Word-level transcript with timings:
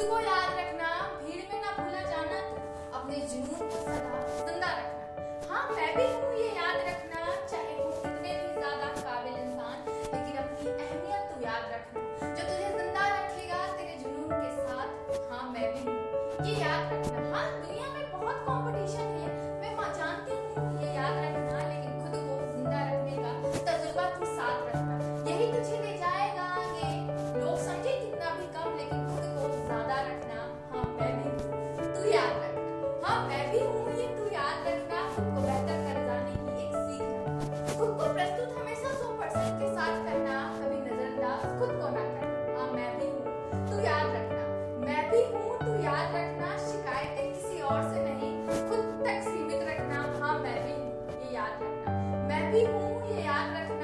खुद 0.00 0.08
को 0.08 0.18
याद 0.18 0.52
रखना, 0.58 0.90
भीड़ 1.22 1.42
में 1.48 1.60
ना 1.62 1.70
भूला 1.78 2.02
जाना, 2.10 2.36
अपने 2.98 3.16
जुनून 3.32 3.68
को 3.70 3.80
सदा 3.80 4.20
ज़िंदा 4.46 4.70
रखना। 4.76 5.50
हाँ 5.50 5.64
मैं 5.70 5.88
भी 5.96 6.04
हूँ, 6.04 6.30
ये 6.36 6.46
याद 6.56 6.76
रखना, 6.86 7.34
चाहे 7.50 7.74
वो 7.74 7.90
कितने 7.96 8.32
भी 8.38 8.54
ज़्यादा 8.54 8.88
काबिल 9.00 9.36
इंसान, 9.42 9.84
लेकिन 10.14 10.38
अपनी 10.44 10.70
अहमियत 10.70 11.28
तू 11.32 11.44
याद 11.44 11.68
रखना। 11.74 12.00
जो 12.34 12.48
तुझे 12.48 12.70
ज़िंदा 12.78 13.04
रखेगा 13.08 13.60
तेरे 13.76 13.98
जुनून 14.04 14.32
के 14.32 14.50
साथ 14.62 15.28
हाँ 15.32 15.44
मैं 15.52 15.72
भी 15.74 15.84
हूँ, 15.90 15.98
ये 16.46 16.54
याद 16.60 16.92
रखना। 16.92 17.36
हाँ 17.36 17.46
मैं 33.40 33.52
भी 33.52 33.58
हूँ, 33.58 33.92
ये 33.98 34.06
तू 34.16 34.24
याद 34.32 34.66
रखना। 34.66 34.96
खुद 35.12 35.28
को 35.34 35.42
बेहतर 35.42 35.78
कर 35.84 36.00
जाने 36.06 36.32
की 36.32 36.50
एक 36.62 36.72
सीख 36.88 37.00
रखना 37.02 37.76
खुद 37.78 37.94
को 38.00 38.08
प्रस्तुत 38.12 38.50
हमेशा 38.56 38.90
सौ 38.96 39.12
परसेंट 39.20 39.54
के 39.60 39.68
साथ 39.76 39.94
करना, 40.08 40.34
कभी 40.56 40.80
नजरअंदाज 40.80 41.46
खुद 41.60 41.72
को 41.78 41.88
ना 41.94 42.02
करना। 42.10 42.58
हाँ 42.58 42.68
मैं 42.72 42.90
भी 42.98 43.06
हूँ, 43.06 43.24
तू 43.70 43.80
याद 43.86 44.12
रखना। 44.16 44.42
मैं 44.84 45.00
भी 45.10 45.22
हूँ, 45.32 45.56
तू 45.64 45.72
याद 45.84 46.14
रखना। 46.16 46.48
शिकायतें 46.66 47.32
किसी 47.32 47.60
और 47.70 47.82
से 47.88 48.04
नहीं, 48.04 48.32
खुद 48.68 48.84
तक 49.06 49.18
सीमित 49.30 49.60
रखना। 49.70 50.04
हाँ 50.20 50.38
मैं 50.38 50.58
भी 50.66 50.72
हूँ, 50.72 50.92
ये 51.24 51.34
याद 51.36 51.62
रखना। 51.62 51.96
मैं 52.28 52.42
भी 52.52 52.64
हूँ, 52.66 52.88
ये 53.10 53.22
याद 53.22 53.56
रखना। 53.56 53.79